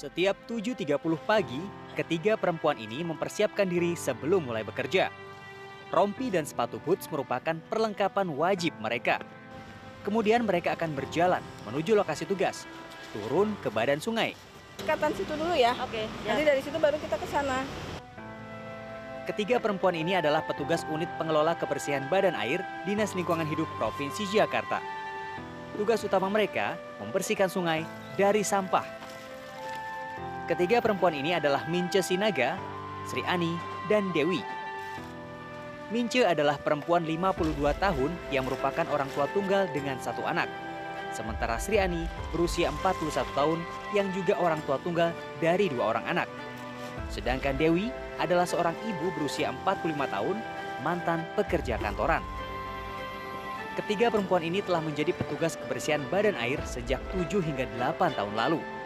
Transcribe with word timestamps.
Setiap 0.00 0.32
7.30 0.48 0.96
pagi, 1.28 1.60
ketiga 1.92 2.32
perempuan 2.40 2.80
ini 2.80 3.04
mempersiapkan 3.04 3.68
diri 3.68 3.92
sebelum 3.92 4.48
mulai 4.48 4.64
bekerja. 4.64 5.12
Rompi 5.92 6.32
dan 6.32 6.48
sepatu 6.48 6.80
boots 6.80 7.04
merupakan 7.12 7.52
perlengkapan 7.68 8.32
wajib 8.32 8.72
mereka. 8.80 9.20
Kemudian 10.00 10.48
mereka 10.48 10.72
akan 10.72 10.96
berjalan 10.96 11.44
menuju 11.68 11.92
lokasi 11.92 12.24
tugas, 12.24 12.64
turun 13.12 13.52
ke 13.60 13.68
badan 13.68 14.00
sungai. 14.00 14.32
Dekatan 14.80 15.12
situ 15.12 15.36
dulu 15.36 15.52
ya. 15.52 15.76
Oke, 15.84 16.08
Nanti 16.24 16.48
dari 16.48 16.64
situ 16.64 16.80
baru 16.80 16.96
kita 16.96 17.20
ke 17.20 17.28
sana. 17.28 17.60
Ketiga 19.28 19.60
perempuan 19.60 19.92
ini 19.92 20.16
adalah 20.16 20.40
petugas 20.48 20.80
unit 20.88 21.12
pengelola 21.20 21.52
kebersihan 21.60 22.08
badan 22.08 22.32
air 22.40 22.64
Dinas 22.88 23.12
Lingkungan 23.12 23.44
Hidup 23.44 23.68
Provinsi 23.76 24.24
Jakarta. 24.32 24.80
Tugas 25.76 26.00
utama 26.00 26.32
mereka 26.32 26.80
membersihkan 27.04 27.52
sungai 27.52 27.84
dari 28.16 28.40
sampah. 28.40 28.99
Ketiga 30.50 30.82
perempuan 30.82 31.14
ini 31.14 31.30
adalah 31.30 31.62
Mince 31.70 32.02
Sinaga, 32.02 32.58
Sri 33.06 33.22
Ani, 33.22 33.54
dan 33.86 34.10
Dewi. 34.10 34.42
Mince 35.94 36.26
adalah 36.26 36.58
perempuan 36.58 37.06
52 37.06 37.54
tahun 37.78 38.10
yang 38.34 38.50
merupakan 38.50 38.82
orang 38.90 39.06
tua 39.14 39.30
tunggal 39.30 39.70
dengan 39.70 40.02
satu 40.02 40.26
anak. 40.26 40.50
Sementara 41.14 41.54
Sri 41.62 41.78
Ani 41.78 42.02
berusia 42.34 42.74
41 42.82 43.30
tahun 43.38 43.62
yang 43.94 44.10
juga 44.10 44.34
orang 44.42 44.58
tua 44.66 44.82
tunggal 44.82 45.14
dari 45.38 45.70
dua 45.70 45.94
orang 45.94 46.18
anak. 46.18 46.26
Sedangkan 47.14 47.54
Dewi 47.54 47.94
adalah 48.18 48.42
seorang 48.42 48.74
ibu 48.82 49.06
berusia 49.14 49.54
45 49.62 49.86
tahun, 50.10 50.34
mantan 50.82 51.22
pekerja 51.38 51.78
kantoran. 51.78 52.26
Ketiga 53.78 54.10
perempuan 54.10 54.42
ini 54.42 54.66
telah 54.66 54.82
menjadi 54.82 55.14
petugas 55.14 55.54
kebersihan 55.54 56.02
badan 56.10 56.34
air 56.42 56.58
sejak 56.66 56.98
7 57.14 57.38
hingga 57.38 57.70
8 57.78 58.18
tahun 58.18 58.34
lalu. 58.34 58.79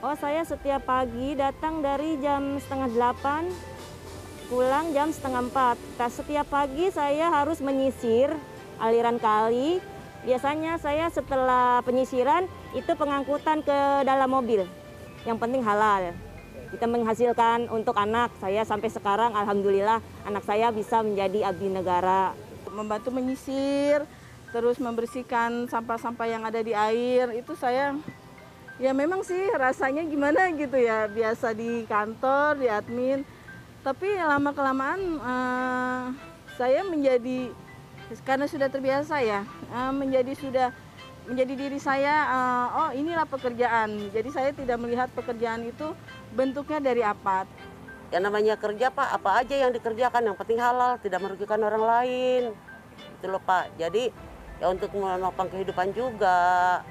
Oh 0.00 0.16
saya 0.16 0.40
setiap 0.48 0.88
pagi 0.88 1.36
datang 1.36 1.84
dari 1.84 2.16
jam 2.24 2.56
setengah 2.56 2.88
delapan, 2.88 3.52
pulang 4.48 4.96
jam 4.96 5.12
setengah 5.12 5.44
empat. 5.44 5.76
Nah, 6.00 6.08
setiap 6.08 6.48
pagi 6.48 6.88
saya 6.88 7.28
harus 7.28 7.60
menyisir 7.60 8.32
aliran 8.80 9.20
kali. 9.20 9.76
Biasanya 10.24 10.80
saya 10.80 11.12
setelah 11.12 11.84
penyisiran 11.84 12.48
itu 12.72 12.88
pengangkutan 12.96 13.60
ke 13.60 13.78
dalam 14.08 14.32
mobil. 14.32 14.64
Yang 15.28 15.36
penting 15.36 15.60
halal. 15.68 16.16
Kita 16.72 16.88
menghasilkan 16.88 17.68
untuk 17.68 17.92
anak 18.00 18.32
saya 18.40 18.64
sampai 18.64 18.88
sekarang 18.88 19.36
alhamdulillah 19.36 20.00
anak 20.24 20.48
saya 20.48 20.72
bisa 20.72 21.04
menjadi 21.04 21.52
abdi 21.52 21.68
negara. 21.68 22.32
Membantu 22.72 23.12
menyisir, 23.12 24.08
terus 24.48 24.80
membersihkan 24.80 25.68
sampah-sampah 25.68 26.24
yang 26.24 26.48
ada 26.48 26.64
di 26.64 26.72
air. 26.72 27.36
Itu 27.36 27.52
saya 27.52 27.92
ya 28.80 28.96
memang 28.96 29.20
sih 29.20 29.52
rasanya 29.54 30.02
gimana 30.08 30.48
gitu 30.56 30.80
ya. 30.80 31.06
Biasa 31.06 31.52
di 31.52 31.84
kantor, 31.84 32.58
di 32.58 32.66
admin. 32.66 33.20
Tapi 33.84 34.08
lama 34.16 34.50
kelamaan 34.56 35.00
eh, 35.20 36.04
saya 36.56 36.80
menjadi 36.84 37.52
karena 38.26 38.48
sudah 38.48 38.66
terbiasa 38.72 39.22
ya, 39.22 39.44
eh, 39.70 39.92
menjadi 39.92 40.32
sudah 40.34 40.68
menjadi 41.28 41.52
diri 41.54 41.78
saya 41.78 42.16
eh, 42.26 42.66
oh 42.80 42.90
inilah 42.96 43.28
pekerjaan. 43.28 44.10
Jadi 44.10 44.28
saya 44.32 44.50
tidak 44.56 44.80
melihat 44.80 45.12
pekerjaan 45.12 45.62
itu 45.68 45.92
bentuknya 46.32 46.80
dari 46.80 47.04
apa. 47.04 47.44
Ya 48.10 48.18
namanya 48.18 48.58
kerja 48.58 48.90
Pak, 48.90 49.22
apa 49.22 49.38
aja 49.38 49.54
yang 49.54 49.70
dikerjakan 49.70 50.26
yang 50.26 50.34
penting 50.34 50.58
halal, 50.58 50.98
tidak 50.98 51.22
merugikan 51.22 51.62
orang 51.62 51.84
lain. 51.84 52.42
Itu 53.20 53.30
loh 53.30 53.38
Pak. 53.38 53.78
Jadi 53.78 54.10
ya 54.58 54.66
untuk 54.68 54.92
menopang 54.92 55.46
kehidupan 55.48 55.94
juga. 55.94 56.82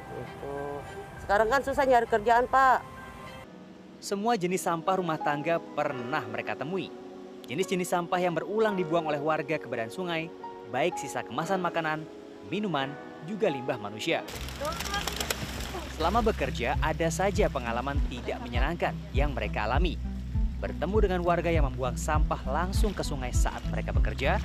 Sekarang 1.29 1.45
kan 1.45 1.61
susah 1.61 1.85
nyari 1.85 2.09
kerjaan 2.09 2.49
Pak. 2.49 2.81
Semua 4.01 4.33
jenis 4.33 4.65
sampah 4.65 4.97
rumah 4.97 5.21
tangga 5.21 5.61
pernah 5.61 6.25
mereka 6.25 6.57
temui. 6.57 6.89
Jenis-jenis 7.45 7.85
sampah 7.85 8.17
yang 8.17 8.33
berulang 8.33 8.73
dibuang 8.73 9.05
oleh 9.05 9.21
warga 9.21 9.61
ke 9.61 9.69
badan 9.69 9.93
sungai, 9.93 10.25
baik 10.73 10.97
sisa 10.97 11.21
kemasan 11.21 11.61
makanan, 11.61 12.01
minuman, 12.49 12.89
juga 13.29 13.45
limbah 13.45 13.77
manusia. 13.77 14.25
Selama 16.01 16.25
bekerja, 16.25 16.73
ada 16.81 17.13
saja 17.13 17.45
pengalaman 17.45 18.01
tidak 18.09 18.41
menyenangkan 18.41 18.97
yang 19.13 19.29
mereka 19.37 19.69
alami. 19.69 20.01
Bertemu 20.57 20.97
dengan 20.97 21.21
warga 21.21 21.53
yang 21.53 21.69
membuang 21.69 21.93
sampah 21.93 22.41
langsung 22.49 22.89
ke 22.89 23.05
sungai 23.05 23.29
saat 23.37 23.61
mereka 23.69 23.93
bekerja, 23.93 24.41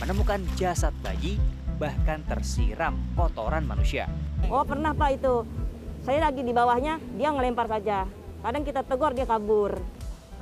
menemukan 0.00 0.40
jasad 0.56 0.96
bayi, 1.04 1.36
bahkan 1.76 2.24
tersiram 2.24 2.96
kotoran 3.20 3.68
manusia. 3.68 4.08
Oh 4.48 4.64
pernah 4.64 4.96
Pak 4.96 5.10
itu. 5.12 5.61
Saya 6.02 6.18
lagi 6.18 6.42
di 6.42 6.50
bawahnya, 6.50 6.98
dia 7.14 7.30
ngelempar 7.30 7.70
saja. 7.70 8.10
Kadang 8.42 8.66
kita 8.66 8.82
tegur 8.82 9.14
dia 9.14 9.22
kabur. 9.22 9.78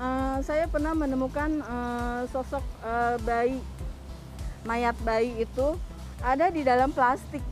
Eh, 0.01 0.37
saya 0.41 0.65
pernah 0.65 0.97
menemukan 0.97 1.61
eh, 1.61 2.21
sosok 2.33 2.65
eh, 2.81 3.17
bayi, 3.21 3.61
mayat 4.65 4.97
bayi 5.05 5.45
itu 5.45 5.77
ada 6.25 6.49
di 6.49 6.65
dalam 6.65 6.89
plastik. 6.97 7.45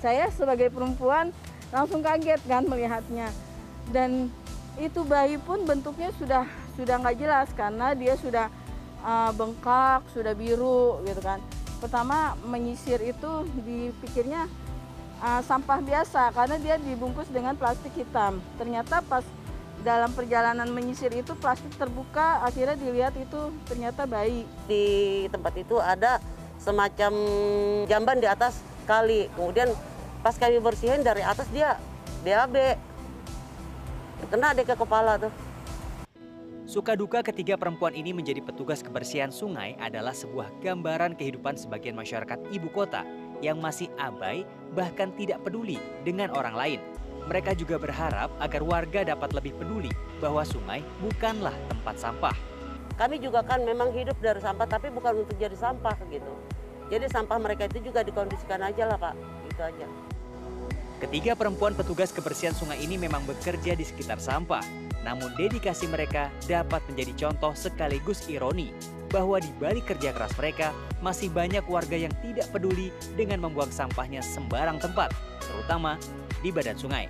Saya 0.00 0.32
sebagai 0.32 0.72
perempuan 0.72 1.28
langsung 1.68 2.00
kaget 2.00 2.40
kan 2.48 2.64
melihatnya. 2.64 3.28
Dan 3.92 4.32
itu 4.80 5.04
bayi 5.04 5.36
pun 5.36 5.68
bentuknya 5.68 6.08
sudah 6.16 6.48
sudah 6.80 6.96
nggak 6.96 7.18
jelas 7.20 7.52
karena 7.52 7.92
dia 7.92 8.16
sudah 8.16 8.48
eh, 9.04 9.30
bengkak, 9.36 10.00
sudah 10.16 10.32
biru 10.32 11.04
gitu 11.04 11.20
kan. 11.20 11.44
Pertama 11.76 12.40
menyisir 12.48 13.04
itu 13.04 13.44
dipikirnya 13.68 14.48
eh, 15.22 15.42
sampah 15.42 15.80
biasa 15.82 16.30
karena 16.32 16.56
dia 16.58 16.76
dibungkus 16.78 17.28
dengan 17.30 17.54
plastik 17.54 17.92
hitam. 17.94 18.38
Ternyata 18.56 19.02
pas 19.06 19.24
dalam 19.82 20.10
perjalanan 20.10 20.66
menyisir 20.74 21.14
itu 21.14 21.38
plastik 21.38 21.70
terbuka 21.78 22.42
akhirnya 22.42 22.74
dilihat 22.74 23.14
itu 23.14 23.54
ternyata 23.62 24.10
bayi 24.10 24.42
Di 24.66 24.84
tempat 25.30 25.54
itu 25.54 25.78
ada 25.78 26.18
semacam 26.58 27.12
jamban 27.86 28.18
di 28.18 28.26
atas 28.26 28.60
kali. 28.84 29.30
Kemudian 29.38 29.70
pas 30.20 30.34
kami 30.34 30.58
bersihin 30.58 31.06
dari 31.06 31.22
atas 31.22 31.46
dia 31.54 31.78
BAB. 32.26 32.56
Kena 34.28 34.50
deh 34.52 34.66
ke 34.66 34.74
kepala 34.74 35.16
tuh. 35.16 35.32
Suka 36.68 36.92
duka 36.92 37.24
ketiga 37.24 37.56
perempuan 37.56 37.96
ini 37.96 38.12
menjadi 38.12 38.44
petugas 38.44 38.84
kebersihan 38.84 39.32
sungai 39.32 39.72
adalah 39.80 40.12
sebuah 40.12 40.52
gambaran 40.60 41.16
kehidupan 41.16 41.56
sebagian 41.56 41.96
masyarakat 41.96 42.36
ibu 42.52 42.68
kota 42.68 43.08
yang 43.44 43.58
masih 43.62 43.90
abai 43.98 44.42
bahkan 44.74 45.10
tidak 45.14 45.42
peduli 45.46 45.78
dengan 46.02 46.30
orang 46.34 46.54
lain. 46.54 46.80
Mereka 47.28 47.52
juga 47.60 47.76
berharap 47.76 48.32
agar 48.40 48.62
warga 48.64 49.00
dapat 49.04 49.36
lebih 49.36 49.52
peduli 49.60 49.92
bahwa 50.16 50.40
sungai 50.48 50.80
bukanlah 51.04 51.52
tempat 51.68 51.96
sampah. 52.00 52.36
Kami 52.96 53.20
juga 53.20 53.44
kan 53.44 53.62
memang 53.62 53.92
hidup 53.94 54.16
dari 54.18 54.40
sampah 54.40 54.66
tapi 54.66 54.88
bukan 54.88 55.22
untuk 55.22 55.36
jadi 55.36 55.54
sampah 55.54 55.94
gitu. 56.08 56.32
Jadi 56.88 57.06
sampah 57.06 57.36
mereka 57.36 57.68
itu 57.68 57.92
juga 57.92 58.00
dikondisikan 58.00 58.64
aja 58.64 58.88
lah 58.88 58.96
Pak. 58.96 59.14
Gitu 59.52 59.62
aja. 59.62 59.86
Ketiga 60.98 61.38
perempuan 61.38 61.78
petugas 61.78 62.10
kebersihan 62.10 62.56
sungai 62.56 62.80
ini 62.82 62.98
memang 62.98 63.22
bekerja 63.22 63.76
di 63.76 63.84
sekitar 63.86 64.18
sampah. 64.18 64.64
Namun 65.06 65.30
dedikasi 65.38 65.86
mereka 65.86 66.32
dapat 66.48 66.82
menjadi 66.90 67.28
contoh 67.28 67.54
sekaligus 67.54 68.26
ironi 68.26 68.97
bahwa 69.08 69.40
di 69.40 69.50
balik 69.60 69.88
kerja 69.88 70.12
keras 70.12 70.32
mereka 70.36 70.72
masih 71.00 71.28
banyak 71.32 71.64
warga 71.66 71.96
yang 71.96 72.12
tidak 72.24 72.48
peduli 72.52 72.92
dengan 73.16 73.44
membuang 73.44 73.72
sampahnya 73.72 74.20
sembarang 74.20 74.80
tempat, 74.80 75.12
terutama 75.42 75.96
di 76.40 76.52
badan 76.52 76.76
sungai. 76.76 77.08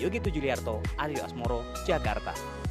Yogi 0.00 0.18
Tujuliarto, 0.18 0.82
Aryo 0.98 1.22
Asmoro, 1.22 1.62
Jakarta. 1.84 2.61